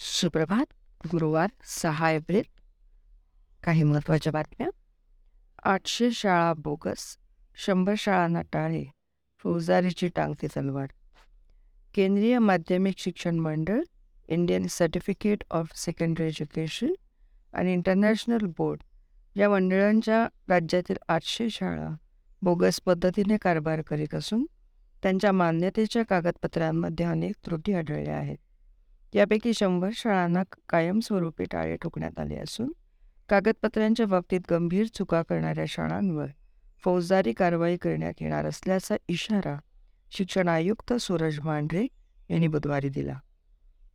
[0.00, 0.64] सुप्रभात
[1.06, 2.42] गुरुवार सहा एप्रिल.
[3.64, 4.68] काही महत्त्वाच्या बातम्या.
[5.62, 7.16] आठशे शाळा बोगस
[7.56, 8.84] शंभर शाळांना टाळे
[9.38, 10.86] फौजदारीची टांगती तलवार.
[11.94, 13.80] केंद्रीय माध्यमिक शिक्षण मंडळ
[14.28, 16.92] Indian Certificate of Secondary Education
[17.52, 18.80] आणि इंटरनॅशनल बोर्ड
[19.36, 21.88] या मंडळांच्या राज्यातील आठशे शाळा
[22.42, 24.46] बोगस पद्धतीने कारभार करीत असून
[25.02, 28.38] त्यांच्या मान्यतेच्या कागदपत्रांमध्ये अनेक त्रुटी आढळल्या आहेत.
[29.14, 32.72] यापैकी शंभर शाळांना कायमस्वरूपी टाळे ठोकण्यात आले असून
[33.28, 36.26] कागदपत्रांच्या बाबतीत गंभीर चुका करणाऱ्या शाळांवर
[36.84, 39.56] फौजदारी कारवाई करण्यात येणार असल्याचा इशारा
[40.10, 41.86] शिक्षण आयुक्त सूरज मांढरे
[42.30, 43.18] यांनी बुधवारी दिला.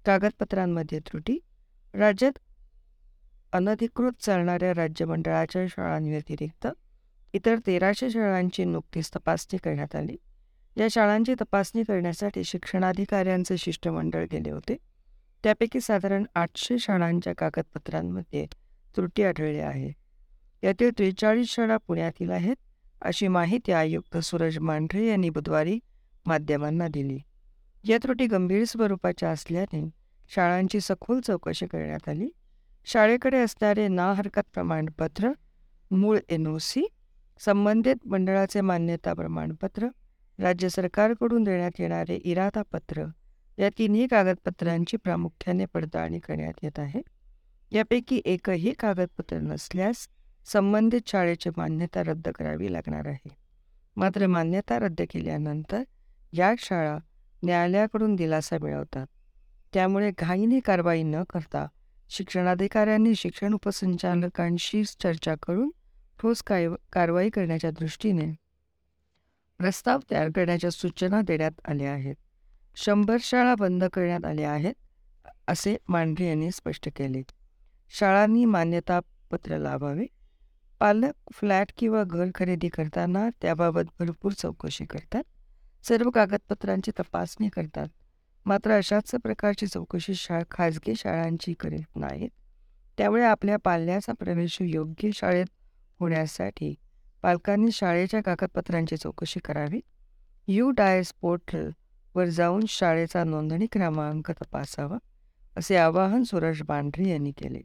[0.05, 1.37] कागदपत्रांमध्ये त्रुटी
[1.93, 2.39] राज्यात
[3.53, 6.67] अनधिकृत चालणाऱ्या राज्य मंडळाच्या शाळांव्यतिरिक्त
[7.33, 10.15] इतर तेराशे शाळांची नुकतीच तपासणी करण्यात आली.
[10.77, 14.77] या शाळांची तपासणी करण्यासाठी शिक्षणाधिकाऱ्यांचे शिष्टमंडळ गेले होते.
[15.43, 18.45] त्यापैकी साधारण आठशे शाळांच्या कागदपत्रांमध्ये
[18.95, 19.91] त्रुटी आढळल्या आहे.
[20.63, 22.55] यातील त्रेचाळीस शाळा पुण्यातील आहेत
[23.01, 25.79] अशी माहिती आयुक्त सूरज मांढरे यांनी बुधवारी
[26.25, 27.17] माध्यमांना दिली.
[27.83, 29.89] या त्रुटी गंभीर स्वरूपाच्या असल्याने
[30.31, 32.29] शाळांची सखोल चौकशी करण्यात आली.
[32.85, 35.31] शाळेकडे असणारे ना हरकत प्रमाणपत्र
[35.91, 36.85] मूळ एन ओ सी
[37.41, 39.87] संबंधित मंडळाचे मान्यता प्रमाणपत्र
[40.39, 43.05] राज्य सरकारकडून देण्यात येणारे इरादापत्र
[43.59, 47.01] या तिन्ही कागदपत्रांची प्रामुख्याने पडताळणी करण्यात येत आहे.
[47.71, 50.07] यापैकी एकही कागदपत्र नसल्यास
[50.45, 53.29] संबंधित शाळेची मान्यता रद्द करावी लागणार आहे.
[53.95, 55.83] मात्र मान्यता रद्द केल्यानंतर
[56.33, 56.97] या शाळा
[57.43, 59.05] न्यायालयाकडून दिलासा मिळवतात.
[59.73, 61.67] त्यामुळे घाईने कारवाई न करता
[62.09, 65.69] शिक्षणाधिकाऱ्यांनी शिक्षण उपसंचालकांशी चर्चा करून
[66.19, 68.33] ठोस काय कारवाई करण्याच्या दृष्टीने
[69.57, 72.15] प्रस्ताव तयार करण्याच्या सूचना देण्यात आल्या आहेत.
[72.75, 74.73] शंभर शाळा बंद करण्यात आल्या आहेत
[75.47, 77.21] असे मांढरे यांनी स्पष्ट केले.
[77.89, 78.99] शाळांनी मान्यता
[79.31, 80.05] पत्र लावावे
[80.79, 85.23] पालक फ्लॅट किंवा घर खरेदी करताना त्याबाबत भरपूर चौकशी करतात.
[85.83, 87.87] सर्व कागदपत्रांची तपासणी करतात.
[88.45, 92.29] मात्र अशाच प्रकारची चौकशी शाळा खाजगी शाळांची करीत नाहीत.
[92.97, 95.45] त्यामुळे आपल्या पाल्याचा प्रवेश योग्य शाळेत
[95.99, 96.75] होण्यासाठी
[97.21, 99.79] पालकांनी शाळेच्या कागदपत्रांची चौकशी करावी.
[100.47, 101.69] यू डायस पोर्टल
[102.15, 104.97] वर जाऊन शाळेचा नोंदणी क्रमांक तपासावा
[105.57, 107.61] असे आवाहन सुरेश बांढरे यांनी केले.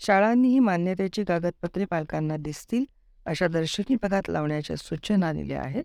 [0.00, 2.84] शाळांनीही मान्यतेची कागदपत्रे पालकांना दिसतील
[3.26, 5.84] अशा दर्शनी भागात लावण्याच्या सूचना दिल्या आहेत.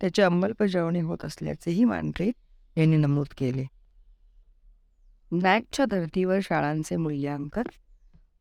[0.00, 2.30] त्याची अंमलबजावणी होत असल्याचेही मांढरे
[2.76, 3.64] यांनी नमूद केले.
[5.32, 7.62] नॅकच्या धर्तीवर शाळांचे मूल्यांकन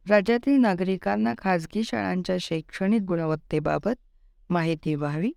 [0.09, 3.95] राज्यातील नागरिकांना खाजगी शाळांच्या शैक्षणिक गुणवत्तेबाबत
[4.49, 5.31] माहिती व्हावी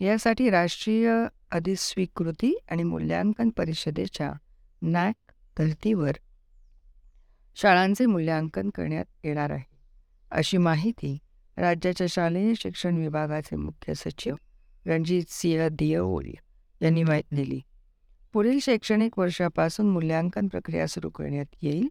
[0.00, 4.32] यासाठी राष्ट्रीय अधिस्वीकृती आणि मूल्यांकन परिषदेच्या
[4.82, 6.12] नॅक धर्तीवर
[7.56, 9.64] शाळांचे मूल्यांकन करण्यात येणार आहे.
[10.30, 11.18] अशी माहिती
[11.56, 14.34] राज्याच्या शालेय शिक्षण विभागाचे मुख्य सचिव
[14.86, 16.34] रणजित सिंह दियवोली
[16.82, 17.60] यांनी माहिती दिली.
[18.32, 21.88] पुढील शैक्षणिक वर्षापासून मूल्यांकन प्रक्रिया सुरू करण्यात येईल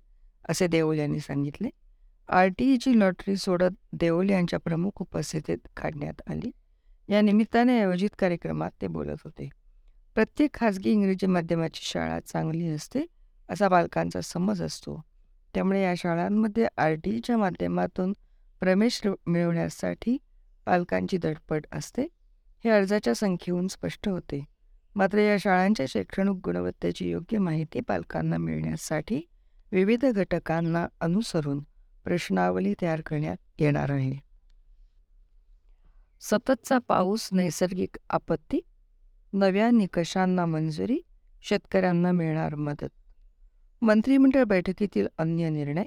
[0.49, 1.69] असे देओल यांनी सांगितले.
[2.29, 6.51] आर टी ईची लॉटरी सोडत देओल यांच्या प्रमुख उपस्थितीत काढण्यात आली.
[7.09, 9.49] या निमित्ताने आयोजित कार्यक्रमात ते बोलत होते.
[10.15, 13.05] प्रत्येक खाजगी इंग्रजी माध्यमाची शाळा चांगली असते
[13.49, 15.01] असा पालकांचा समज असतो.
[15.53, 18.13] त्यामुळे या शाळांमध्ये आर टीच्या माध्यमातून
[18.59, 20.17] प्रवेश मिळवण्यासाठी
[20.65, 22.07] पालकांची धडपड असते
[22.63, 24.45] हे अर्जाच्या संख्येहून स्पष्ट होते.
[24.95, 29.21] मात्र या शाळांच्या शैक्षणिक गुणवत्तेची योग्य माहिती पालकांना मिळण्यासाठी
[29.71, 31.59] विविध घटकांना अनुसरून
[32.03, 34.26] प्रश्नावली तयार करण्यात येणार आहे.
[36.21, 38.59] सततचा पाऊस नैसर्गिक आपत्ती
[39.33, 40.99] नव्या निकषांना मंजुरी
[41.43, 42.89] शेतकऱ्यांना मिळणार मदत.
[43.81, 45.85] मंत्रिमंडळ बैठकीतील अन्य निर्णय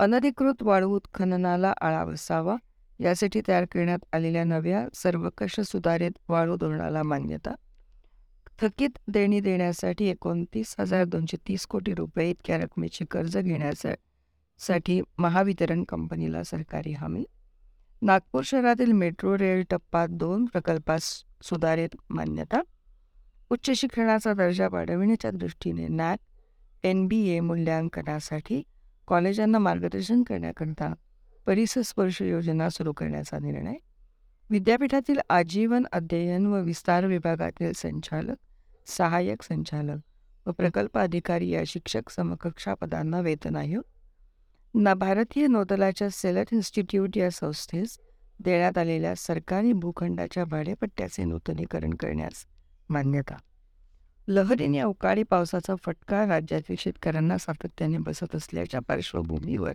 [0.00, 2.56] अनधिकृत वाळू उत्खननाला आळा बसावा
[3.00, 7.54] यासाठी तयार करण्यात आलेल्या नव्या सर्वकष सुधारित वाळू धोरणाला मान्यता
[8.60, 16.42] थकीत देणी देण्यासाठी एकोणतीस हजार दोनशे तीस कोटी रुपये इतक्या रकमेचे कर्ज घेण्यासाठी महावितरण कंपनीला
[16.42, 17.24] सरकारी हमी
[18.02, 22.60] नागपूर शहरातील मेट्रो रेल टप्पा दोन प्रकल्पास सुधारित मान्यता.
[23.50, 26.18] उच्च शिक्षणाचा दर्जा वाढविण्याच्या दृष्टीने नॅक
[26.82, 28.62] एन बी ए मूल्यांकनासाठी
[29.06, 30.94] कॉलेजांना मार्गदर्शन करण्याकरता
[31.46, 33.74] परिसस्पर्श योजना सुरू करण्याचा निर्णय.
[34.50, 38.36] विद्यापीठातील आजीवन अध्ययन व विस्तार विभागातील संचालक
[38.86, 43.82] सहाय्यक संचालक व प्रकल्प अधिकारी या शिक्षक समकक्षा पदांना वेतन आयोग
[44.74, 47.98] ना भारतीय नौदलाच्या सेलट इन्स्टिट्यूट या संस्थेस
[48.40, 52.44] देण्यात आलेल्या सरकारी भूखंडाच्या भाडेपट्ट्याचे नूतनीकरण करण्यास
[52.88, 53.34] मान्यता.
[54.28, 59.72] लहरीने अवकाळी पावसाचा फटका राज्यातील शेतकऱ्यांना सातत्याने बसत असल्याच्या पार्श्वभूमीवर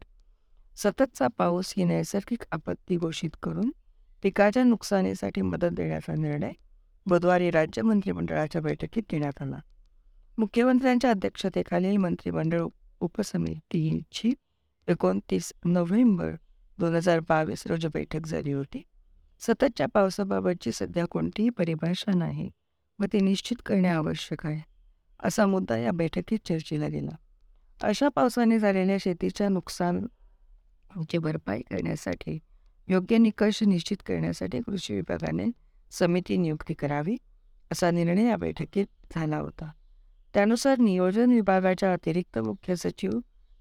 [0.76, 3.72] सततचा पाऊस ही नैसर्गिक आपत्ती घोषित करून
[4.24, 6.52] पिकाच्या नुकसानीसाठी मदत देण्याचा निर्णय
[7.06, 9.60] बुधवारी राज्य मंत्रिमंडळाच्या बैठकीत घेण्यात आला.
[10.38, 12.66] मुख्यमंत्र्यांच्या अध्यक्षतेखालील मंत्रिमंडळ
[13.00, 14.34] उपसमितीची
[14.88, 16.36] एकोणतीस नोव्हेंबर
[16.80, 18.82] दोन हजार बावीस रोजी बैठक झाली होती.
[19.40, 22.50] सततच्या पावसाबाबतची सध्या कोणतीही परिभाषा नाही
[23.00, 24.62] व ती निश्चित करणे आवश्यक आहे
[25.20, 27.16] असा मुद्दा या बैठकीत चर्चेला गेला.
[27.84, 32.40] अशा पावसाने झालेल्या शेतीच्या नुकसानची भरपाई करण्यासाठी
[32.88, 35.46] योग्य निकष निश्चित करण्यासाठी कृषी विभागाने
[35.92, 37.16] समिती नियुक्ती करावी
[37.72, 38.86] असा निर्णय या बैठकीत
[39.16, 39.72] झाला होता.
[40.34, 43.12] त्यानुसार नियोजन विभागाच्या अतिरिक्त मुख्य सचिव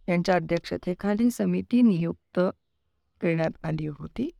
[0.08, 2.40] यांच्या अध्यक्षतेखाली समिती नियुक्त
[3.20, 4.30] करण्यात आली होती.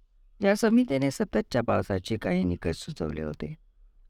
[0.41, 3.55] या समितीने सततच्या पावसाचे काही निकष सुचवले होते.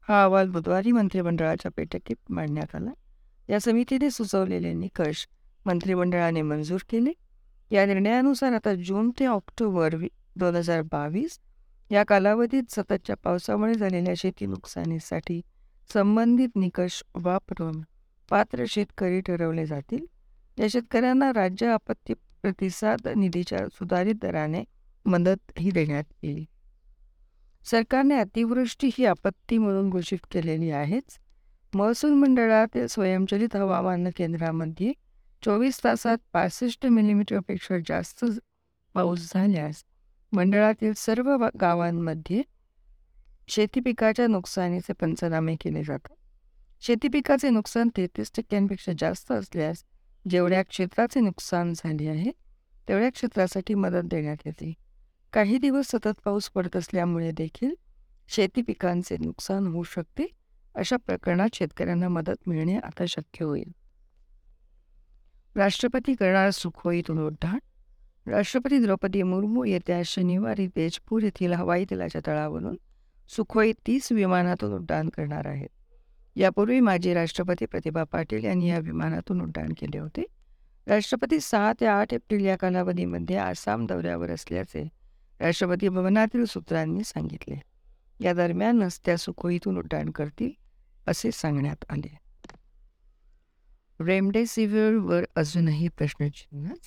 [0.07, 2.91] हा अहवाल बुधवारी मंत्रिमंडळाच्या बैठकीत मांडण्यात आला.
[3.49, 5.25] या समितीने सुचवलेले निकष
[5.65, 7.11] मंत्रिमंडळाने मंजूर केले.
[7.71, 9.95] या निर्णयानुसार आता जून ते ऑक्टोबर
[10.35, 11.39] दोन हजार बावीस
[11.91, 15.41] या कालावधीत सततच्या पावसामुळे झालेल्या शेती नुकसानीसाठी
[15.93, 17.81] संबंधित निकष वापरून
[18.29, 20.05] पात्र शेतकरी ठरवले जातील.
[20.59, 24.63] या शेतकऱ्यांना राज्य आपत्ती प्रतिसाद निधीच्या सुधारित दराने
[25.05, 26.43] मदतही देण्यात येईल.
[27.65, 31.17] सरकारने अतिवृष्टी ही आपत्ती म्हणून घोषित केलेली आहेच.
[31.73, 34.91] महसूल मंडळातील स्वयंचलित हवामान केंद्रामध्ये
[35.43, 38.25] चोवीस तासात पासष्ट मिलीमीटरपेक्षा जास्त
[38.95, 39.83] पाऊस झाल्यास
[40.31, 42.41] मंडळातील सर्व गावांमध्ये
[43.47, 46.15] शेती पिकाच्या नुकसानीचे पंचनामे केले जातात.
[46.81, 49.83] शेती पिकाचे नुकसान तेहतीस टक्क्यांपेक्षा जास्त असल्यास
[50.29, 52.31] जेवढ्या क्षेत्राचे नुकसान झाले आहे
[52.87, 54.73] तेवढ्या क्षेत्रासाठी मदत देण्यात येते.
[55.33, 57.73] काही दिवस सतत पाऊस पडत असल्यामुळे देखील
[58.27, 60.25] शेती पिकांचे नुकसान होऊ शकते
[60.75, 63.71] अशा प्रकरणात शेतकऱ्यांना मदत मिळणे आता शक्य होईल.
[65.55, 67.57] राष्ट्रपती करणार सुखोई उड्डाण
[68.27, 72.75] राष्ट्रपती द्रौपदी मुर्मू येत्या शनिवारी तेजपूर येथील हवाई दलाच्या तळावरून
[73.29, 75.69] सुखोई तीस विमानातून उड्डाण करणार आहेत.
[76.37, 80.25] यापूर्वी माजी राष्ट्रपती प्रतिभा पाटील यांनी या विमानातून उड्डाण केले होते.
[80.87, 84.87] राष्ट्रपती सहा ते आठ एप्रिल या कालावधीमध्ये आसाम दौऱ्यावर असल्याचे
[85.39, 87.55] राष्ट्रपती भवनातील सूत्रांनी सांगितले.
[88.19, 90.51] या दरम्यानच त्या सुखोईतून उड्डाण करतील
[91.07, 92.17] असे सांगण्यात आले.
[93.99, 96.79] रेमडेसिवीरवर अजूनही प्रश्नचिन्हच?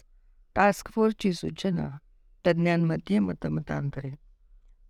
[0.54, 1.98] टास्क फोर्सची सूचना
[2.46, 4.10] तज्ज्ञांमध्ये मतमतांतरे.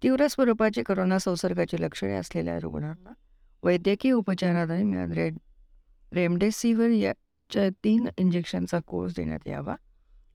[0.03, 3.13] तीव्र स्वरूपाची करोना संसर्गाची लक्षणे असलेल्या रुग्णांना
[3.63, 5.39] वैद्यकीय उपचारादरम्यान रेड
[6.13, 9.75] रेमडेसिवीर याच्या तीन इंजेक्शनचा कोर्स देण्यात यावा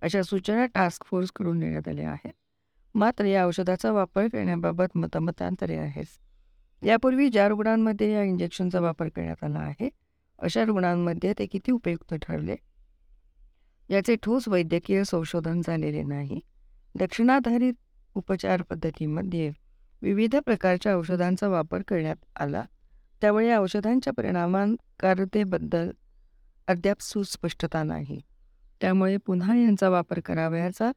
[0.02, 2.32] अशा सूचना टास्क फोर्सकडून देण्यात आल्या आहेत.
[2.96, 6.06] मात्र या औषधाचा वापर करण्याबाबत मतमतांतरे आहेत.
[6.84, 9.90] यापूर्वी ज्या रुग्णांमध्ये या इंजेक्शनचा वापर करण्यात आला आहे
[10.40, 12.56] अशा रुग्णांमध्ये ते किती उपयुक्त ठरले?
[13.90, 16.40] याचे ठोस वैद्यकीय संशोधन झालेले नाही.
[16.96, 17.74] दक्षिणाधारित
[18.16, 19.52] उपचार पद्धतीमध्ये
[20.02, 22.64] विविध प्रकारच्या औषधांचा वापर करण्यात आला.
[23.22, 25.92] त्यामुळे या औषधांच्या परिणामांकारतेबद्दल
[26.68, 28.22] अद्याप सुस्पष्टता नाही.
[28.82, 30.92] त्यामुळे पुन्हा यांचा वापर करावयाचा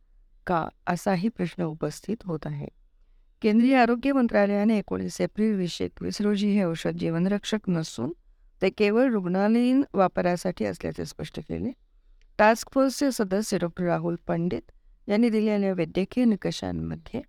[0.46, 2.66] का असाही प्रश्न उपस्थित होत आहे.
[3.42, 8.12] केंद्रीय आरोग्य मंत्रालयाने एकोणीस एप्रिल वीसशे एकवीस रोजी हे औषध जीवनरक्षक नसून
[8.62, 11.70] ते केवळ रुग्णालयीन वापरासाठी असल्याचे स्पष्ट केले.
[12.38, 14.62] टास्क फोर्सचे सदस्य डॉक्टर राहुल पंडित
[15.08, 17.20] यांनी दिलेल्या वैद्यकीय निकषांमध्ये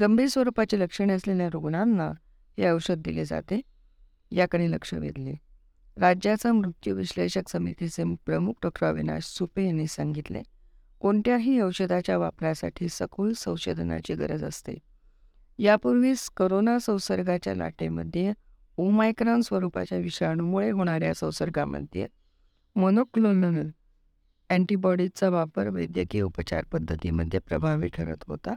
[0.00, 2.10] गंभीर स्वरूपाची लक्षणे असलेल्या रुग्णांना
[2.58, 3.60] हे औषध दिले जाते.
[4.30, 5.34] याकडे लक्ष वेधले.
[5.96, 10.42] राज्याचा मृत्यू विश्लेषक समितीचे प्रमुख डॉक्टर अविनाश सुपे यांनी सांगितले
[11.00, 14.78] कोणत्याही औषधाच्या वापरासाठी सखोल संशोधनाची गरज असते.
[15.58, 18.32] यापूर्वीच करोना संसर्गाच्या लाटेमध्ये
[18.76, 22.06] ओमायक्रॉन स्वरूपाच्या विषाणूमुळे होणाऱ्या संसर्गामध्ये
[22.76, 23.68] मोनोक्लोनल
[24.50, 28.54] अँटीबॉडीजचा वापर वैद्यकीय उपचार पद्धतीमध्ये प्रभावी ठरत होता.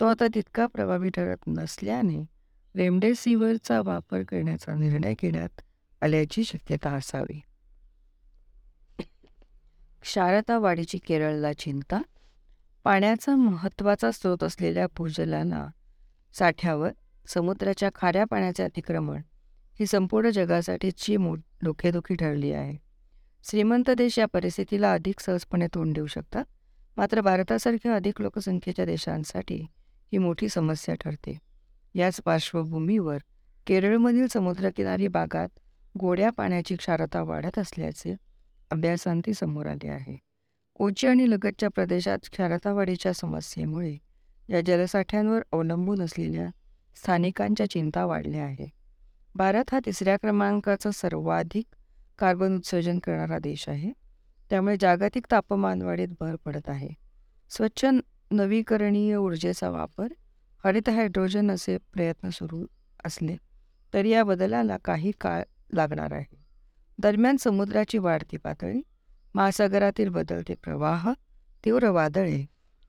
[0.00, 2.24] तो आता तितका प्रभावी ठरत नसल्याने
[2.76, 5.60] रेमडेसिवीरचा वापर करण्याचा निर्णय घेण्यात
[6.02, 7.40] आल्याची शक्यता असावी.
[10.00, 12.02] क्षारता वाढीची केरळला चिंता?
[12.84, 15.66] पाण्याचा महत्त्वाचा स्रोत असलेल्या भूजलांना
[16.38, 16.90] साठ्यावर
[17.28, 19.22] समुद्राच्या खाऱ्या पाण्याचे अतिक्रमण
[19.80, 22.76] ही संपूर्ण जगासाठीची मो डोकेदुखी ठरली आहे.
[23.50, 26.44] श्रीमंत देश या परिस्थितीला अधिक सहजपणे तोंड देऊ शकतात?
[26.96, 29.66] मात्र भारतासारख्या अधिक लोकसंख्येच्या देशांसाठी
[30.12, 31.45] ही मोठी समस्या ठरते.
[31.96, 33.18] याच पार्श्वभूमीवर
[33.66, 35.48] केरळमधील समुद्रकिनारी भागात
[36.00, 38.14] गोड्या पाण्याची क्षारता वाढत असल्याचे
[38.70, 40.18] अभ्यासांती समोर आले आहे.
[40.74, 43.96] कोची आणि लगतच्या प्रदेशात क्षारतावाढीच्या समस्येमुळे
[44.48, 46.48] या जलसाठ्यांवर अवलंबून असलेल्या
[46.96, 48.70] स्थानिकांच्या चिंता वाढल्या आहे.
[49.34, 51.64] भारत हा तिसऱ्या क्रमांकाचा सर्वाधिक
[52.18, 53.92] कार्बन उत्सर्जन करणारा देश आहे.
[54.50, 56.88] त्यामुळे जागतिक तापमानवाढीत भर पडत आहे.
[57.50, 57.86] स्वच्छ
[58.30, 60.08] नवीकरणीय ऊर्जेचा वापर
[60.66, 62.64] हरित हायड्रोजन असे प्रयत्न सुरू
[63.04, 63.36] असले
[63.94, 65.42] तरी या बदलाला काही काळ
[65.72, 66.36] लागणार आहे.
[66.98, 68.80] दरम्यान समुद्राची वाढती पातळी
[69.34, 71.12] महासागरातील बदलते प्रवाह
[71.64, 72.44] तीव्र वादळे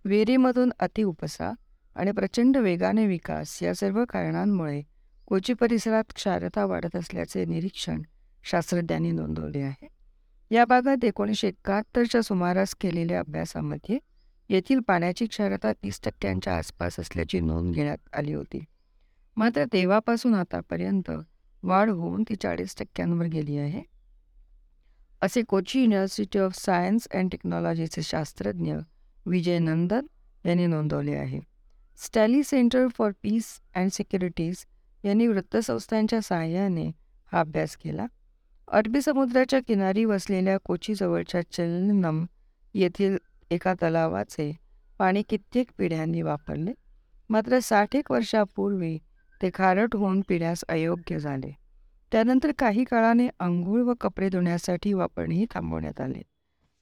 [0.05, 1.51] विहिरीमधून अतिउपसा
[1.95, 4.81] आणि प्रचंड वेगाने विकास या सर्व कारणांमुळे
[5.27, 8.01] कोची परिसरात क्षारता वाढत असल्याचे निरीक्षण
[8.43, 9.87] शास्त्रज्ञांनी नोंदवले आहे.
[10.51, 13.99] या भागात एकोणीसशे एकाहत्तरच्या सुमारास केलेल्या अभ्यासामध्ये
[14.49, 18.63] येथील पाण्याची क्षारता तीस टक्क्यांच्या आसपास असल्याची नोंद घेण्यात आली होती.
[19.37, 21.11] मात्र तेव्हापासून आतापर्यंत
[21.63, 23.81] वाढ होऊन ती चाळीस टक्क्यांवर गेली आहे.
[25.21, 28.75] असे Kochi University of Science and टेक्नॉलॉजीचे शास्त्रज्ञ
[29.25, 30.05] विजय नंदन
[30.45, 31.39] यांनी नोंदवले आहे.
[31.97, 34.65] Stanley Centre for Peace and Securities
[35.05, 36.91] यांनी वृत्तसंस्थांच्या सहाय्याने
[37.31, 38.05] हा अभ्यास केला.
[38.67, 42.25] अरबी समुद्राच्या किनारी वसलेल्या कोचीजवळच्या चलनम
[42.73, 43.17] येथील
[43.51, 44.51] एका तलावाचे
[44.99, 46.71] पाणी कित्येक पिढ्यांनी वापरले.
[47.29, 48.97] मात्र साठ एक वर्षापूर्वी
[49.41, 51.55] ते खारट होऊन पिण्यास अयोग्य झाले.
[52.11, 56.21] त्यानंतर काही काळाने अंघोळ व कपडे धुण्यासाठी वापरणेही थांबवण्यात आले.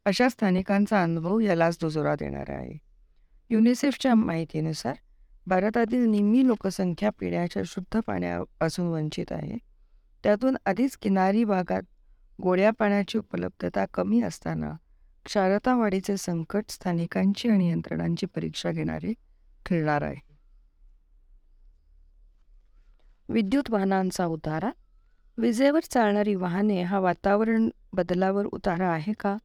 [0.05, 2.77] अशा स्थानिकांचा अनुभव यालाच दुजोरा देणारा आहे.
[3.49, 4.95] युनिसेफच्या माहितीनुसार
[5.47, 9.57] भारतातील निम्मी लोकसंख्या पिण्याच्या शुद्ध पाण्यापासून वंचित आहे.
[10.23, 11.81] त्यातून आधीच किनारी भागात
[12.43, 14.71] गोड्या पाण्याची उपलब्धता कमी असताना
[15.25, 19.13] क्षारता वाढीचे संकट स्थानिकांची आणि यंत्रणांची परीक्षा घेणारे
[19.65, 20.15] ठरणार आहे.
[23.29, 24.69] विद्युत वाहनांचा उतारा.
[25.37, 29.37] विजेवर चालणारी वाहने हा वातावरण बदलावर उतारा आहे का?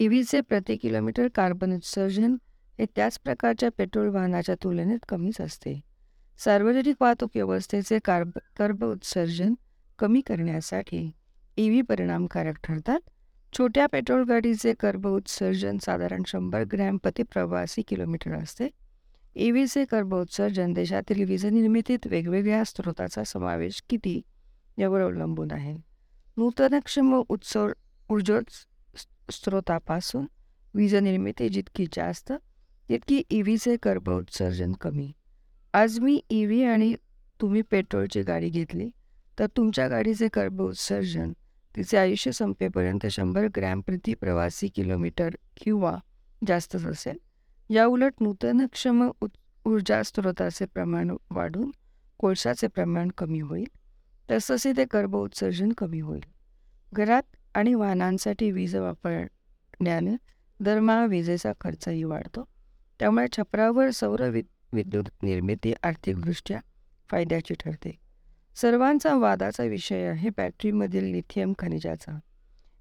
[0.00, 2.36] ईव्हीचे प्रति किलोमीटर कार्बन उत्सर्जन
[2.78, 5.80] हे त्याच प्रकारच्या पेट्रोल वाहनाच्या तुलनेत कमीच असते.
[6.38, 9.54] सार्वजनिक वाहतूक व्यवस्थेचे कार्ब कर्ब उत्सर्जन
[9.98, 11.10] कमी करण्यासाठी
[11.56, 13.00] ई व्ही परिणामकारक ठरतात.
[13.52, 18.68] छोट्या पेट्रोल गाडीचे कर्ब उत्सर्जन साधारण शंभर ग्रॅम प्रतिप्रवासी किलोमीटर असते.
[19.36, 24.20] ई व्हीचे कर्ब उत्सर्जन देशातील वीजनिर्मितीत वेगवेगळ्या स्रोताचा समावेश किती
[24.78, 25.76] यावर अवलंबून आहे.
[26.36, 27.68] नूतनक्षम उत्सव
[28.08, 28.42] स्त्रोतापासून
[29.32, 30.26] स्रोतापासून
[30.74, 32.32] वीजनिर्मिती जितकी जास्त
[32.88, 35.10] तितकी ई व्हीचे कर्ब उत्सर्जन कमी.
[35.74, 36.94] आज मी ई व्ही आणि
[37.40, 38.88] तुम्ही पेट्रोलची गाडी घेतली
[39.38, 41.32] तर तुमच्या गाडीचे कर्ब उत्सर्जन
[41.78, 45.98] तिचे आयुष्य संपेपर्यंत शंभर ग्रॅम प्रति प्रवासी किलोमीटर किंवा
[46.46, 47.18] जास्तच असेल.
[47.70, 49.10] या उलट नूतनक्षम
[49.66, 51.70] ऊर्जा स्रोताचे प्रमाण वाढून
[52.18, 53.68] कोळशाचे प्रमाण कमी होईल.
[54.30, 56.20] तसतसे ते कर्ब उत्सर्जन कमी होईल.
[56.92, 57.22] घरात
[57.54, 60.16] आणि वाहनांसाठी वीज वापरण्याने
[60.60, 62.48] दरमहा विजेचा खर्चही वाढतो.
[63.00, 64.42] त्यामुळे छपरावर सौर वि
[64.72, 66.60] विद्युत निर्मिती आर्थिकदृष्ट्या
[67.10, 68.07] फायद्याची ठरते.
[68.60, 72.18] सर्वांचा वादाचा विषय आहे बॅटरीमधील लिथियम खनिजाचा.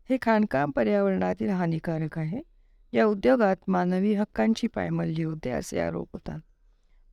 [0.10, 2.41] हे खाणकाम पर्यावरणातील हानिकारक आहे.
[2.93, 6.39] या उद्योगात मानवी हक्कांची पायमल्ली होते असे आरोप होतात.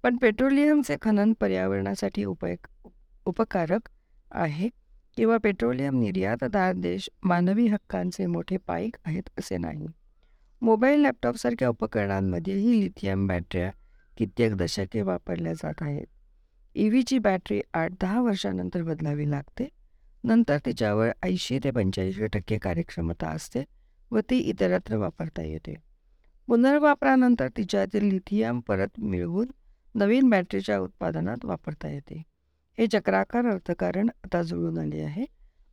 [0.02, 2.88] पण पेट्रोलियमचे खनन पर्यावरणासाठी उपयोग
[3.26, 3.88] उपकारक
[4.33, 4.68] आहे
[5.16, 9.87] किंवा पेट्रोलियम निर्यातदार देश मानवी हक्कांचे मोठे पाईक आहेत असे नाही.
[10.62, 13.71] मोबाईल लॅपटॉपसारख्या उपकरणांमध्येही लिथियम बॅटऱ्या
[14.18, 16.06] कित्येक दशके वापरल्या जात आहेत.
[16.76, 19.69] ई व्हीची बॅटरी आठ दहा वर्षानंतर बदलावी लागते.
[20.25, 23.64] नंतर तिच्यावर ऐंशी ते पंच्याऐंशी टक्के कार्यक्षमता असते
[24.11, 25.75] व ती इतरत्र वापरता येते.
[26.47, 29.47] पुनर्वापरानंतर तिच्यातील लिथियम परत मिळवून
[29.95, 32.23] नवीन बॅटरीच्या उत्पादनात वापरता येते.
[32.78, 35.25] हे चक्राकार अर्थकारण आता जुळून आले आहे.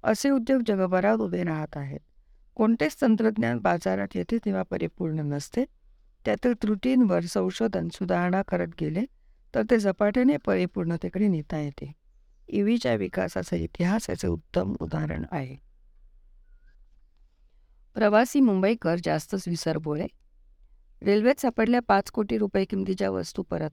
[0.03, 1.99] असे उद्योग जगभरात उभे राहत आहेत.
[2.55, 5.65] कोणतेच तंत्रज्ञान बाजारात येते तेव्हा परिपूर्ण नसते.
[6.25, 9.05] त्यातील त्रुटींवर संशोधन सुधारणा करत गेले
[9.55, 11.91] तर ते झपाट्याने परिपूर्णतेकडे नेता येते.
[12.49, 15.55] ईव्हीच्या विकासाचा इतिहास याचे उत्तम उदाहरण आहे.
[17.95, 20.07] प्रवासी मुंबईकर जास्तच विसरबोळे.
[21.01, 23.69] रेल्वेत सापडल्या पाच कोटी रुपये किमतीच्या वस्तू परत.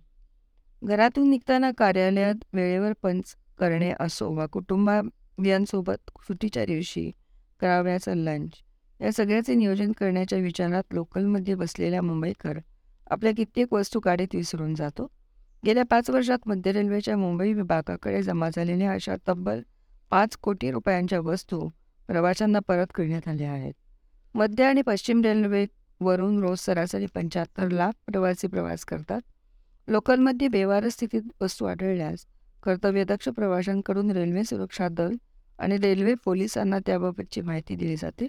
[0.83, 7.11] घरातून निघताना कार्यालयात वेळेवर पंच करणे असो वा कुटुंबाबियांसोबत सुट्टीच्या दिवशी
[7.61, 8.51] करावयाचं लंच
[9.01, 12.59] या सगळ्याचे नियोजन करण्याच्या विचारात लोकलमध्ये बसलेला मुंबईकर
[13.11, 15.13] आपल्या कित्येक वस्तू गाडीत विसरून जातो.
[15.67, 19.61] गेल्या पाच वर्षात मध्य रेल्वेच्या मुंबई विभागाकडे जमा झालेल्या अशा तब्बल
[20.11, 21.69] पाच कोटी रुपयांच्या वस्तू
[22.07, 23.73] प्रवाशांना परत करण्यात आल्या आहेत.
[24.35, 29.21] मध्य आणि पश्चिम रेल्वेवरून रोज सरासरी पंच्याहत्तर लाख प्रवासी प्रवास करतात.
[29.89, 32.27] लोकलमध्ये बेवार स्थितीत वस्तू आढळल्यास
[32.63, 35.15] कर्तव्यदक्ष प्रवाशांकडून रेल्वे सुरक्षा दल
[35.59, 38.27] आणि रेल्वे पोलिसांना त्याबाबतची माहिती दिली जाते.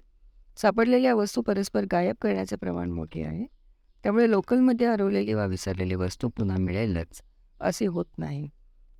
[0.57, 3.58] सापडलेल्या वस्तू परस्पर गायब करण्याचे प्रमाण मोठे आहे.
[4.03, 7.21] त्यामुळे लोकलमध्ये हरवलेली वा विसरलेली वस्तू पुन्हा मिळेलच
[7.61, 8.49] असे होत नाही.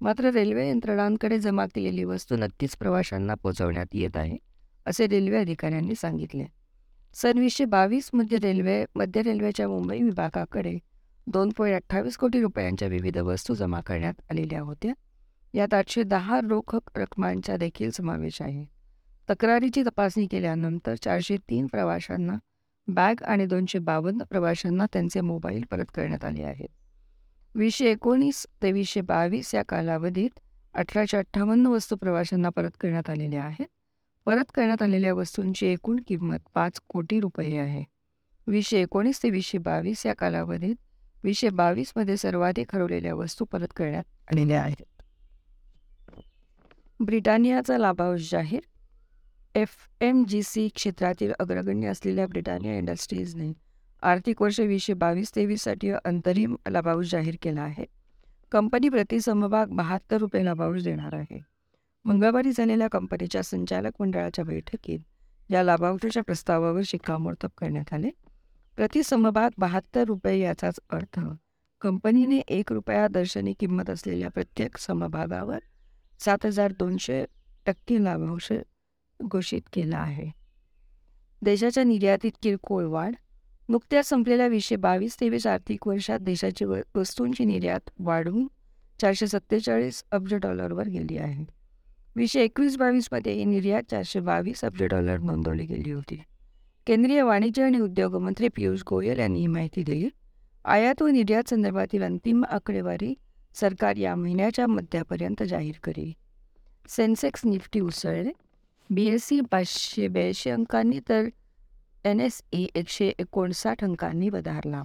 [0.02, 4.38] मात्र रेल्वे यंत्रणांकडे जमा केलेली वस्तू नक्कीच प्रवाशांना पोचवण्यात येत आहे
[4.86, 6.46] असे रेल्वे अधिकाऱ्यांनी सांगितले.
[7.14, 10.78] सन बावीसमध्ये बावीस रेल्वे मध्य रेल्वेच्या मुंबई विभागाकडे
[11.28, 14.94] दोन पॉईंट अठ्ठावीस कोटी रुपयांच्या विविध वस्तू जमा करण्यात आलेल्या होत्या.
[15.54, 18.66] यात आठशे दहा रोख रकमांचा देखील समावेश आहे.
[19.30, 22.38] तक्रारीची तपासणी केल्यानंतर चारशे तीन प्रवाशांना
[22.90, 26.68] बॅग आणि दोनशे बावन्न प्रवाशांना त्यांचे मोबाईल परत करण्यात आले आहेत.
[27.56, 30.40] वीसशे एकोणीस ते वीसशे बावीस या कालावधीत
[30.74, 33.68] अठराशे अठ्ठावन्न वस्तू प्रवाशांना परत करण्यात आलेल्या आहेत.
[34.26, 37.84] परत करण्यात आलेल्या वस्तूंची एकूण किंमत पाच कोटी रुपये आहे.
[38.48, 40.76] वीसशे एकोणीस ते वीसशे बावीस या कालावधीत
[41.24, 44.86] वीसशे बावीसमध्ये सर्वाधिक हरवलेल्या वस्तू परत करण्यात आलेल्या आहेत.
[47.00, 48.62] ब्रिटानियाचा लाभांश जाहीर
[49.56, 49.70] एफ
[50.02, 53.52] एम जी सी क्षेत्रातील अग्रगण्य असलेल्या ब्रिटानिया इंडस्ट्रीजने
[54.02, 57.86] आर्थिक वर्ष वीसशे बावीस तेवीससाठी अंतरिम लाभांश जाहीर केला आहे.
[58.52, 61.40] कंपनी प्रति समभाग बहात्तर रुपये लाभांश देणार आहे.
[62.06, 65.00] मंगळवारी झालेल्या कंपनीच्या संचालक मंडळाच्या बैठकीत
[65.50, 68.10] या लाभांशाच्या प्रस्तावावर शिक्कामोर्तब करण्यात आले.
[68.76, 71.20] प्रति समभाग बहात्तर रुपये याचाच अर्थ
[71.82, 75.60] कंपनीने एक रुपया दर्शनी किंमत असलेल्या प्रत्येक समभागावर
[76.20, 77.26] सात हजार दोनशे
[77.66, 78.52] टक्के लाभांश
[79.22, 80.30] घोषित केला आहे.
[81.42, 83.16] देशाच्या निर्यातीत किरकोळ वाढ
[83.70, 88.48] नुकत्याच संपलेल्या वीसशे बावीस तेवीस आर्थिक वर्षात देशाची व वस्तूंची निर्यात वाढून
[89.02, 91.46] चारशे सत्तेचाळीस अब्ज डॉलरवर गेली आहे.
[92.16, 96.22] वीसशे एकवीस बावीसमध्ये ही निर्यात चारशे बावीस अब्ज डॉलर नोंदवली गेली होती.
[96.88, 100.10] केंद्रीय वाणिज्य आणि उद्योग मंत्री पियुष गोयल यांनी ही माहिती दिली.
[100.66, 103.14] आयात व निर्यात संदर्भातील अंतिम आकडेवारी
[103.56, 106.12] सरकार या महिन्याच्या मध्यापर्यंत जाहीर करेल
[106.90, 108.32] सेन्सेक्स निफ्टी उसळले.
[108.92, 111.28] बी एस सी पाचशे ब्याऐंशी अंकांनी तर
[112.06, 114.84] एन एस ई एकशे एकोणसाठ अंकांनी वधारला.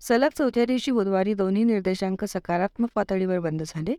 [0.00, 3.94] सलग चौथ्या दिवशी बुधवारी दोन्ही निर्देशांक सकारात्मक पातळीवर बंद झाले.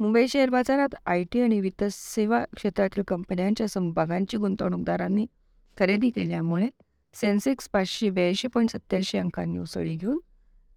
[0.00, 5.26] मुंबई शेअर बाजारात आय टी आणि वित्त सेवा क्षेत्रातील कंपन्यांच्या समभागांची गुंतवणूकदारांनी
[5.78, 6.68] खरेदी केल्यामुळे
[7.14, 10.18] सेन्सेक्स पाचशे ब्याऐंशी पॉईंट सत्याऐंशी अंकांनी उसळी घेऊन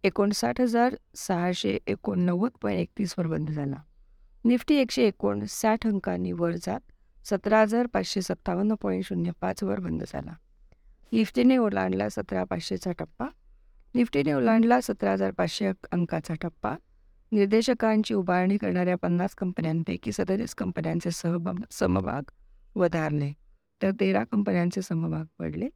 [0.04, 3.78] एकोणसाठ हजार सहाशे एकोणनव्वद पॉईंट एकतीसवर बंद झाला.
[4.46, 6.80] निफ्टी एकशे एकोणसाठ अंकांनी वर जात
[7.26, 10.34] सतरा हजार पाचशे सत्तावन्न पॉईंट शून्य पाचवर बंद झाला.
[11.12, 13.26] निफ्टीने ओलांडला सतरा पाचशेचा टप्पा.
[13.96, 16.76] निफ्टीने ओलांडला सतरा हजार पाचशे अंकाचा टप्पा.
[17.32, 22.22] निर्देशकांची उभारणी करणाऱ्या पन्नास कंपन्यांपैकी सदतीस कंपन्यांचे सहभाग समभाग
[22.76, 23.34] वधारले.
[23.82, 25.70] तर तेरा कंपन्यांचे समभाग पडले.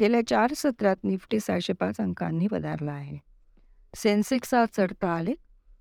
[0.00, 3.18] गेल्या चार सत्रात निफ्टी सहाशे पाच अंकांनी वधारला आहे.
[3.96, 5.34] सेन्सेक्स आज चढता आले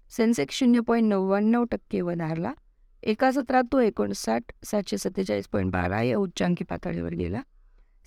[0.09, 2.53] सेन्सेक्स शून्य पॉईंट नव्याण्णव टक्के वधारला.
[3.03, 7.41] एका सत्रात तो एकोणसाठ सातशे सत्तेचाळीस पॉईंट बारा या उच्चांकी पातळीवर गेला.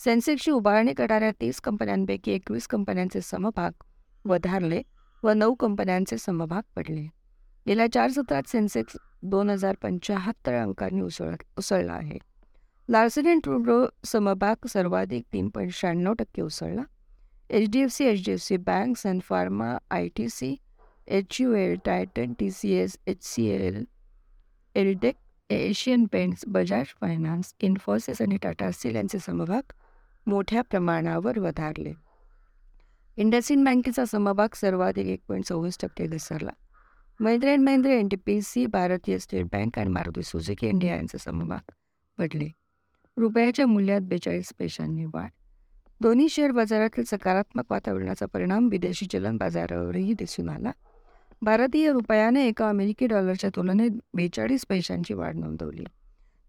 [0.05, 3.73] सेन्सेक्सची उभारणी करणाऱ्या तीस कंपन्यांपैकी एकवीस कंपन्यांचे समभाग
[4.25, 4.81] वधारले
[5.23, 7.03] व नऊ कंपन्यांचे समभाग पडले.
[7.67, 12.19] गेल्या चार सत्रात सेन्सेक्स दोन हजार पंच्याहत्तर अंकांनी उसळ उसळला आहे.
[12.89, 16.83] लार्सन अँड ट्रुब्रो समभाग सर्वाधिक तीन पॉईंट शहाण्णव टक्के उसळला.
[17.51, 20.55] H D F C H D F C bank and pharma I T C
[21.09, 23.85] H U L Titan T C S H C L
[24.77, 25.15] एलटेक
[25.51, 29.73] Asian Paints Bajaj finance Infosys आणि Tata steel यांचे समभाग
[30.27, 31.93] मोठ्या प्रमाणावर वधारले.
[33.17, 36.51] IndusInd बँकेचा समभाग सर्वाधिक एक पॉईंट चोवीस टक्के घसरला.
[37.21, 41.19] Mahindra and Mahindra N T P C भारतीय स्टेट बँक आणि मारुती सुझुकी इंडिया यांचे
[41.19, 41.73] समभाग
[42.19, 42.49] पडले.
[43.17, 45.29] रुपयाच्या मूल्यात बेचाळीस पैशांनी वाढ.
[46.01, 50.71] दोन्ही शेअर बाजारातील सकारात्मक वातावरणाचा परिणाम विदेशी चलन बाजारावरही दिसून आला.
[51.43, 55.85] भारतीय रुपयाने एका अमेरिकी डॉलरच्या तुलनेत बेचाळीस पैशांची वाढ नोंदवली.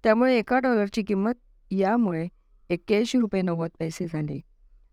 [0.04, 1.34] त्यामुळे एका डॉलरची किंमत
[1.72, 2.28] यामुळे
[2.70, 4.40] एक्क्याऐंशी रुपये नव्वद पैसे झाले.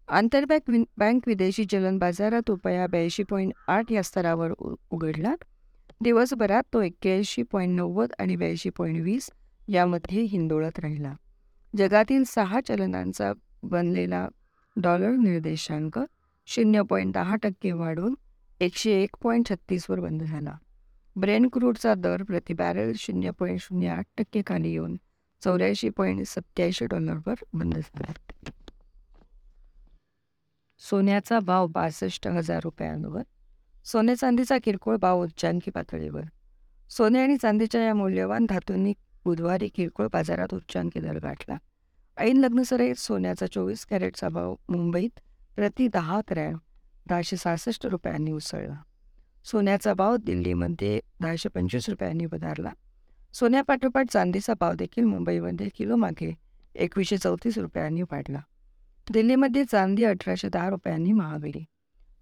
[0.09, 4.52] आंतरबँक वि बँक विदेशी चलन बाजारात रुपया ब्याऐंशी पॉईंट आठ या स्तरावर
[4.90, 5.35] उघडला.
[6.00, 9.30] दिवसभरात तो एक्क्याऐंशी पॉईंट नव्वद आणि ब्याऐंशी पॉईंट वीस
[9.68, 11.14] यामध्ये हिंदोळत राहिला.
[11.76, 14.28] जगातील सहा चलनांचा बनलेला
[14.76, 15.98] डॉलर निर्देशांक
[16.46, 18.14] शून्य पॉईंट दहा टक्के वाढून
[18.60, 20.56] एकशे एक पॉईंट छत्तीसवर बंद झाला.
[21.16, 24.96] ब्रेन क्रूडचा दर प्रति बॅरल शून्य पॉईंट शून्य आठ टक्के खाली येऊन
[25.42, 28.12] चौऱ्याऐंशी पॉईंट सत्याऐंशी डॉलरवर बंद झाला.
[30.78, 33.22] सोन्याचा भाव बासष्ट हजार रुपयांवर.
[33.84, 36.22] सोने चांदीचा किरकोळ भाव उच्चांकी पातळीवर.
[36.90, 41.56] सोने आणि चांदीच्या या मौल्यवान धातूंनी बुधवारी किरकोळ बाजारात उच्चांकी दर गाठला.
[42.16, 45.20] ऐन लग्नसरईत सोन्याचा चोवीस कॅरेटचा भाव मुंबईत
[45.56, 46.56] प्रति दहा ग्रॅम
[47.08, 48.74] दहाशे सहासष्ट रुपयांनी उसळला.
[49.44, 52.70] सोन्याचा भाव दिल्लीमध्ये दहाशे पंचवीस रुपयांनी वधारला
[53.34, 56.32] सोन्यापाठोपाठ चांदीचा भाव देखील मुंबईमध्ये किलोमागे
[56.74, 58.40] एकवीसशे चौतीस रुपयांनी वाढला.
[59.12, 61.64] दिल्लीमध्ये चांदी अठराशे दहा रुपयांनी महागली.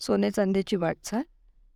[0.00, 1.22] सोने चांदीची वाटचाल.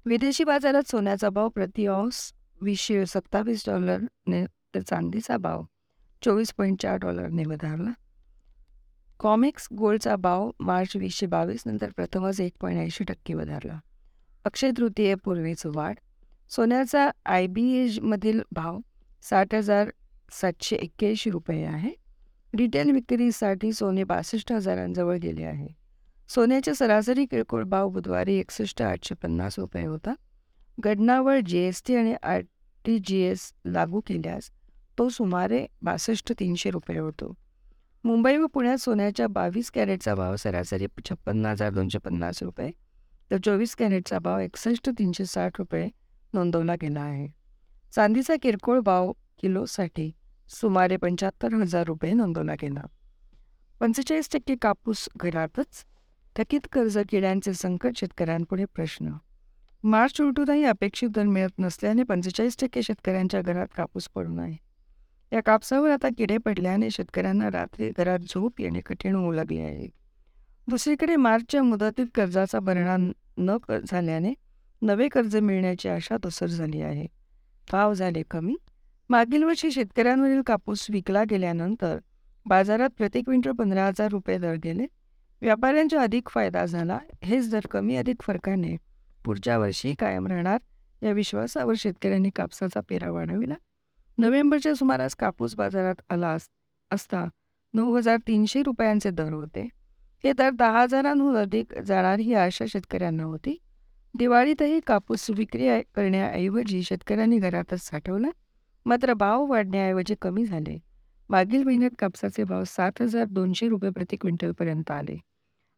[0.06, 5.64] विदेशी बाजारात सोन्याचा भाव प्रति औस वीसशे सत्तावीस डॉलरने तर चांदीचा भाव
[6.22, 7.90] चोवीस पॉईंट चार डॉलरने वधारला
[9.20, 13.78] कॉमिक्स गोल्डचा भाव मार्च वीसशे बावीस नंतर प्रथमच एक पॉईंट ऐंशी टक्के वधारला.
[14.44, 15.94] अक्षय तृतीयेपूर्वीच वाढ.
[16.50, 18.78] सोन्याचा आय बी एजमधील भाव
[19.22, 19.90] साठ हजार
[20.32, 21.90] सातशे एक्क्याऐंशी रुपये आहे.
[22.54, 25.68] रिटेल विक्रीसाठी सोने बासष्ट हजारांजवळ गेले आहे.
[26.28, 30.14] सोन्याचे सरासरी किरकोळ भाव बुधवारी एकसष्ट आठशे पन्नास रुपये होता.
[30.84, 32.40] गडनावर जी एस टी आणि आर
[32.84, 34.50] टी जी एस लागू केल्यास
[34.98, 37.34] तो सुमारे बासष्ट तीनशे रुपये होतो.
[38.04, 42.70] मुंबई व पुण्यात सोन्याच्या बावीस कॅरेटचा भाव सरासरी छप्पन्न हजार दोनशे पन्नास रुपये.
[43.30, 45.88] तर चोवीस कॅरेटचा भाव एकसष्ट तीनशे साठ रुपये
[46.34, 47.28] नोंदवला गेला आहे.
[47.94, 50.10] चांदीचा किरकोळ भाव किलोसाठी
[50.48, 52.82] सुमारे पंच्याहत्तर हजार रुपये नोंदवला गेला.
[53.80, 55.84] पंचेचाळीस टक्के कापूस घरातच
[56.36, 59.12] थकीत कर्ज किड्यांचे संकट शेतकऱ्यांपुढे प्रश्न.
[59.84, 64.65] मार्च उलटूनही अपेक्षित दर मिळत नसल्याने पंचेचाळीस टक्के शेतकऱ्यांच्या घरात कापूस पडून आहे.
[65.32, 69.88] या कापसावर आता किडे पडल्याने शेतकऱ्यांना रात्री घरात झोप येणे कठीण होऊ लागले आहे.
[70.68, 72.96] दुसरीकडे मार्चच्या मुदतीत कर्जाचा भरणा
[73.38, 73.56] न
[73.90, 74.34] झाल्याने
[74.82, 77.06] नवे कर्ज मिळण्याची आशा तसर झाली आहे.
[77.72, 78.56] भाव झाले कमी.
[79.08, 81.98] मागील वर्षी शेतकऱ्यांवरील कापूस विकला गेल्यानंतर
[82.46, 84.86] बाजारात प्रति क्विंटल पंधरा हजार रुपये दर गेले.
[85.42, 86.98] व्यापाऱ्यांचा अधिक फायदा झाला.
[87.22, 88.76] हेच दर कमी अधिक फरकाने
[89.24, 90.58] पुढच्या वर्षी कायम राहणार
[91.02, 93.54] या विश्वासावर शेतकऱ्यांनी कापसाचा पेरा वाढविला.
[94.18, 96.36] नोव्हेंबरच्या सुमारास कापूस बाजारात आला
[96.90, 97.24] असता
[97.74, 99.68] नऊ हजार तीनशे रुपयांचे दर होते.
[100.24, 103.56] हे दर दहा हजारांहून अधिक जाणार ही आशा शेतकऱ्यांना होती.
[104.14, 108.28] दिवाळीतही कापूस विक्री करण्याऐवजी शेतकऱ्यांनी घरातच साठवला.
[108.86, 110.78] मात्र भाव वाढण्याऐवजी कमी झाले.
[111.28, 115.18] मागील महिन्यात कापसाचे भाव सात हजार दोनशे रुपये प्रति क्विंटलपर्यंत आले.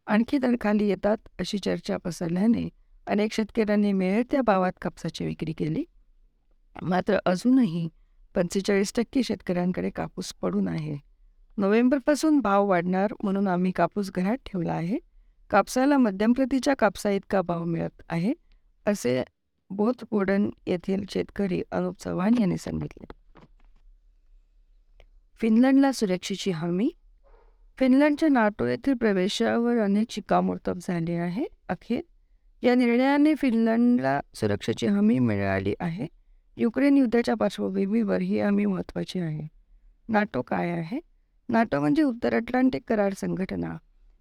[0.06, 2.68] आणखी दर खाली येतात अशी चर्चा पसरल्याने
[3.06, 5.84] अनेक शेतकऱ्यांनी मिळेल त्या भावात कापसाची विक्री केली.
[6.82, 7.88] मात्र अजूनही
[8.38, 10.96] पंचेचाळीस टक्के शेतकऱ्यांकडे कापूस पडून आहे.
[11.56, 14.98] नोव्हेंबरपासून भाव वाढणार म्हणून आम्ही कापूस घरात ठेवला आहे.
[15.50, 18.32] कापसाला मध्यम प्रतीच्या कापसा इतका भाव मिळत आहे
[18.86, 19.22] असे
[19.70, 23.04] बोध बोडन येथील शेतकरी अनुप चव्हाण यांनी सांगितले.
[25.40, 26.90] फिनलंडला सुरक्षेची हमी?
[27.78, 31.44] फिनलंडच्या नाटो येथील प्रवेशावर अनेक शिक्कामोर्तब झाले आहे.
[31.68, 32.00] अखेर
[32.62, 36.17] या निर्णयाने फिनलंडला सुरक्षेची हमी मिळाली आहे.
[36.60, 39.48] युक्रेन युद्धाच्या पार्श्वभूमीवर ही हमी महत्त्वाची आहे.
[40.08, 41.00] नाटो काय आहे?
[41.48, 43.76] नाटो म्हणजे उत्तर अटलांटिक करार संघटना.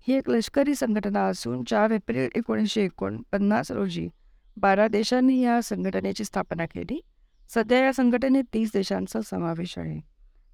[0.08, 4.10] ही एक लष्करी संघटना असून चार एप्रिल एकोणीसशे एकोणपन्नास रोजी
[4.58, 7.02] बारा देशांनी या संघटनेची स्थापना केली.
[7.50, 10.02] सध्या या संघटनेत तीस देशांचा समावेश आहे.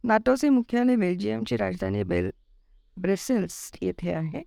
[0.04, 2.32] नाटोचे मुख्यालय बेल्जियमची राजधानी बेल
[2.98, 4.44] ब्रेसेल्स येथे आहे.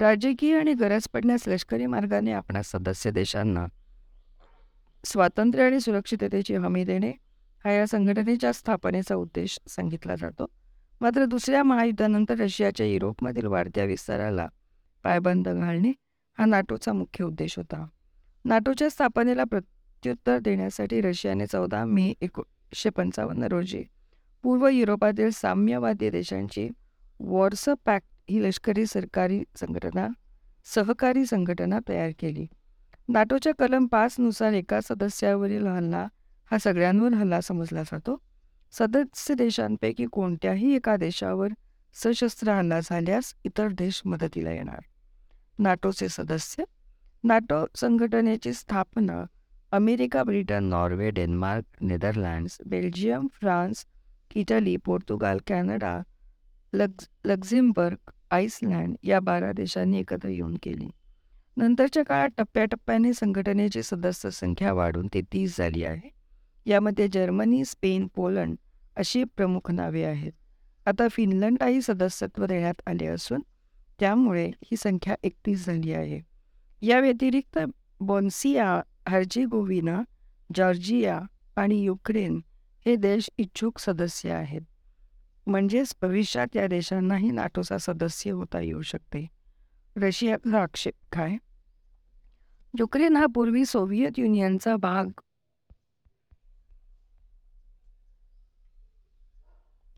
[0.00, 3.66] राजकीय आणि गरज पडण्यास लष्करी मार्गाने आपणास सदस्य देशांना
[5.04, 7.10] स्वातंत्र्य आणि सुरक्षिततेची हमी देणे
[7.64, 10.46] हा या संघटनेच्या स्थापनेचा उद्देश सांगितला जातो.
[11.00, 14.46] मात्र दुसऱ्या महायुद्धानंतर रशियाच्या युरोपमधील वाढत्या विस्ताराला
[15.04, 15.92] पायबंद घालणे
[16.38, 17.86] हा नाटोचा मुख्य उद्देश होता.
[18.44, 23.82] नाटोच्या स्थापनेला प्रत्युत्तर देण्यासाठी रशियाने चौदा मे एकोणीसशे पंचावन्न रोजी
[24.42, 26.68] पूर्व युरोपातील साम्यवादी देशांची
[27.20, 30.08] वॉर्स पॅक्ट ही लष्करी सरकारी संघटना
[30.64, 32.46] सहकारी संघटना तयार केली.
[33.08, 36.06] नाटोच्या कलम पाचनुसार एका सदस्यावरील हल्ला
[36.50, 38.16] हा सगळ्यांवर हल्ला समजला जातो.
[38.72, 41.48] सदस्य देशांपैकी कोणत्याही एका देशावर
[41.94, 44.80] सशस्त्र हल्ला झाल्यास इतर देश मदतीला येणार.
[45.58, 46.64] नाटोचे सदस्य.
[47.24, 49.24] नाटो संघटनेची स्थापना
[49.72, 53.84] America Britain Norway Denmark Netherlands Belgium France
[54.34, 56.00] Italy Portugal Canada
[56.72, 60.90] Lux Luxembourg Iceland या बारा देशांनी एकत्र येऊन केली.
[61.56, 66.10] नंतरच्या काळात टप्प्याटप्प्याने संघटनेची सदस्य संख्या वाढून ते तीस झाली आहे.
[66.66, 68.56] यामध्ये जर्मनी स्पेन पोलंड
[68.96, 70.32] अशी प्रमुख नावे आहेत.
[70.86, 73.40] आता फिनलंडलाही सदस्यत्व देण्यात आले असून
[74.00, 76.20] त्यामुळे ही संख्या एकतीस झाली आहे.
[76.82, 77.58] या व्यतिरिक्त
[78.00, 80.02] बॉन्सिया हर्जेगोविना
[80.54, 81.20] जॉर्जिया
[81.56, 82.40] आणि युक्रेन
[82.86, 84.60] हे देश इच्छुक सदस्य आहेत.
[85.46, 89.41] म्हणजेच भविष्यात या देशांनाही नाटोचा सदस्य होता येऊ शकते.
[89.96, 91.36] रशियाचा आक्षेप काय?
[92.78, 95.04] युक्रेन हा पूर्वी सोव्हिएत युनियनचा भाग.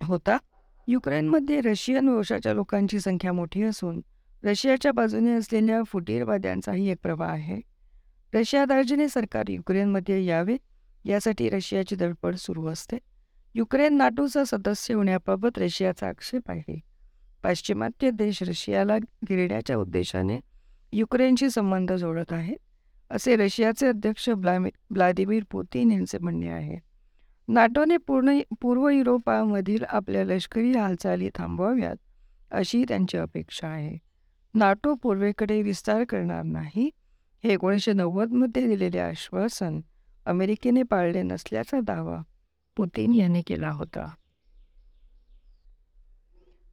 [0.02, 0.36] होता.
[0.88, 4.00] युक्रेनमध्ये रशियन वंशाच्या लोकांची संख्या मोठी असून
[4.44, 7.60] रशियाच्या बाजूने असलेल्या फुटीरवाद्यांचाही एक प्रवाह आहे.
[8.34, 10.56] रशिया दार्जिने सरकार युक्रेनमध्ये यावे
[11.04, 12.98] यासाठी रशियाची धडपड सुरू असते.
[13.54, 16.93] युक्रेन नाटोचा सदस्य होण्याबाबत रशियाचा आक्षेप आहे.
[17.44, 20.40] पाश्चिमात्य देश रशियाला गिरण्याच्या उद्देशाने
[20.92, 22.56] युक्रेनशी संबंध जोडत आहेत
[23.10, 26.78] असे रशियाचे अध्यक्ष ब्लामि व्लादिमीर पुतीन यांचे म्हणणे आहे.
[27.48, 31.96] नाटोने पूर्ण पूर्व युरोपामधील आपल्या लष्करी हालचाली थांबवाव्यात
[32.50, 33.98] अशी त्यांची अपेक्षा आहे.
[34.54, 36.90] नाटो पूर्वेकडे विस्तार करणार नाही
[37.44, 39.80] हे एकोणीसशे नव्वदमध्ये दिलेले आश्वासन
[40.26, 42.22] अमेरिकेने पाळले नसल्याचा दावा
[42.76, 44.14] पुतीन यांनी केला होता.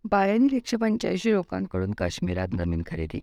[0.05, 3.19] बायानी एकशे पंच्याऐंशी लोकांकडून काश्मीरात जमीन खरेदी.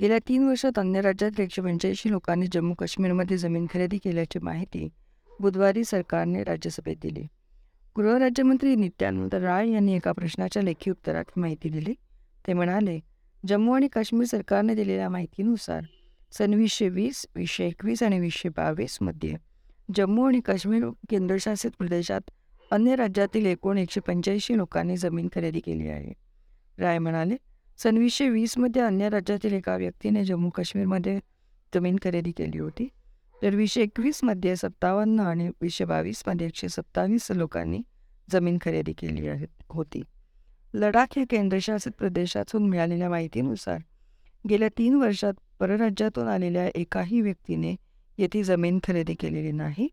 [0.00, 4.88] गेल्या तीन वर्षात अन्य राज्यात एकशे पंच्याऐंशी लोकांनी जम्मू काश्मीरमध्ये जमीन खरेदी केल्याची माहिती
[5.40, 7.26] बुधवारी सरकारने राज्यसभेत दिली.
[7.96, 11.94] गृहराज्यमंत्री नित्यानंद राय यांनी एका प्रश्नाच्या लेखी उत्तरात माहिती दिली.
[12.46, 12.98] ते म्हणाले
[13.48, 15.82] जम्मू आणि काश्मीर सरकारने दिलेल्या माहितीनुसार
[16.32, 19.34] सन वीसशे वीस वीसशे एकवीस आणि वीसशे बावीसमध्ये
[19.96, 22.30] जम्मू आणि काश्मीर केंद्रशासित प्रदेशात
[22.70, 26.12] अन्य राज्यातील एकूण एकशे पंच्याऐंशी लोकांनी जमीन खरेदी केली आहे.
[26.78, 27.36] राय म्हणाले
[27.78, 31.18] सनवीसशे वीसमध्ये अन्य राज्यातील एका व्यक्तीने जम्मू काश्मीरमध्ये
[31.74, 32.88] जमीन खरेदी केली होती.
[33.42, 37.80] तर वीसशे एकवीसमध्ये सत्तावन्न आणि वीसशे बावीसमध्ये एकशे सत्तावीस लोकांनी
[38.30, 40.02] जमीन खरेदी केली आहे होती.
[40.74, 43.78] लडाख या केंद्रशासित प्रदेशातून मिळालेल्या माहितीनुसार
[44.50, 47.74] गेल्या तीन वर्षात परराज्यातून आलेल्या एकाही व्यक्तीने
[48.18, 49.88] येथे जमीन खरेदी केलेली नाही.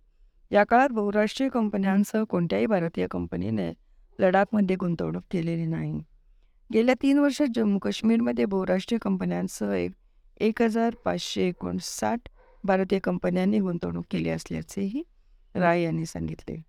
[0.54, 3.74] या काळात बहुराष्ट्रीय कंपन्यांसह कोणत्याही भारतीय कंपनीने
[4.20, 6.02] लडाखमध्ये गुंतवणूक केलेली नाही.
[6.74, 9.92] गेल्या तीन वर्षात जम्मू काश्मीरमध्ये बहुराष्ट्रीय कंपन्यांसह एक
[10.38, 12.20] एक हजार पाचशे एकोणसाठ
[12.64, 15.04] भारतीय कंपन्यांनी गुंतवणूक केली असल्याचेही
[15.56, 16.62] राय यांनी सांगितले.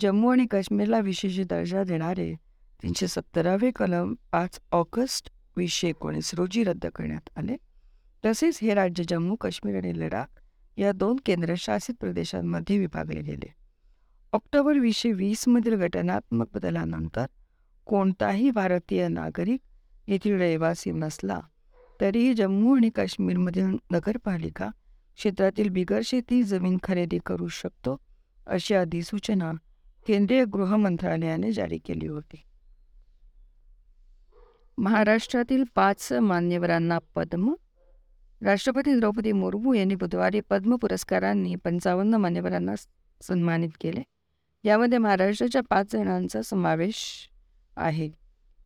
[0.00, 2.34] जम्मू आणि काश्मीरला विशेष दर्जा देणारे
[2.82, 7.56] तीनशे सत्तरावे कलम पाच ऑगस्ट वीसशे एकोणीस रोजी रद्द करण्यात आले.
[8.24, 10.41] तसेच हे राज्य जम्मू काश्मीर आणि लडाख
[10.76, 13.52] या दोन केंद्रशासित प्रदेशांमध्ये विभागले गेले.
[14.32, 17.26] ऑक्टोबर वीसशे वीसमधील घटनात्मक बदलानंतर
[17.86, 19.60] कोणताही भारतीय नागरिक
[20.06, 21.40] येथील रहिवासी नसला
[22.00, 24.68] तरीही जम्मू आणि काश्मीरमधील नगरपालिका
[25.16, 27.96] क्षेत्रातील बिगर शेती जमीन खरेदी करू शकतो
[28.46, 29.52] अशी अधिसूचना
[30.06, 32.42] केंद्रीय गृह मंत्रालयाने जारी केली होती.
[34.78, 37.54] महाराष्ट्रातील पाच मान्यवरांना पद्म
[38.42, 42.74] राष्ट्रपती द्रौपदी मुर्मू यांनी बुधवारी पद्म पुरस्कारांनी पंचावन्न मान्यवरांना
[43.20, 44.02] सन्मानित केले.
[44.64, 47.04] यामध्ये महाराष्ट्राच्या पाच जणांचा समावेश
[47.76, 48.10] आहे.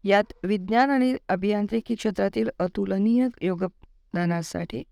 [0.04, 4.82] यात विज्ञान आणि अभियांत्रिकी क्षेत्रातील अतुलनीय योगदानासाठी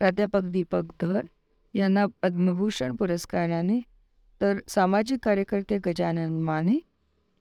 [0.00, 1.26] प्राध्यापक दीपक धर
[1.74, 3.80] यांना पद्मभूषण पुरस्काराने
[4.40, 6.78] तर सामाजिक कार्यकर्ते गजानन माने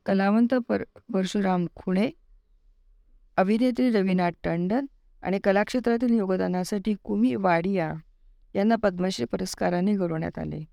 [0.06, 0.84] कलावंत पर
[1.14, 2.10] परशुराम खुणे
[3.38, 4.86] अभिनेत्री रवीना टंडन
[5.22, 7.94] आणि कलाक्षेत्रातील योगदानासाठी कुमी वाडिया
[8.56, 10.64] यांना पद्मश्री पुरस्काराने गौरवण्यात आले.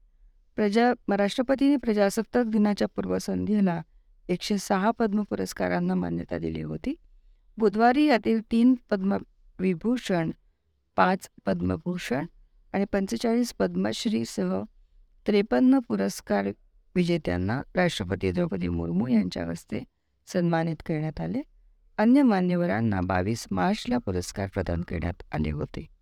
[0.56, 3.80] प्रजा राष्ट्रपतींनी प्रजासत्ताक दिनाच्या पूर्वसंध्येला
[4.28, 6.94] एकशे सहा पद्म पुरस्कारांना मान्यता दिली होती.
[7.58, 10.30] बुधवारी यातील तीन पद्मविभूषण
[10.96, 12.26] पाच पद्मभूषण
[12.72, 14.60] आणि पंचेचाळीस पद्मश्रीसह
[15.26, 16.48] त्रेपन्न पुरस्कार
[16.94, 19.82] विजेत्यांना राष्ट्रपती द्रौपदी मुर्मू यांच्या हस्ते
[20.26, 21.42] सन्मानित करण्यात आले.
[21.98, 25.97] अन्य मान्यवरांना बावीस मार्चला पुरस्कार प्रदान करण्यात आले होते.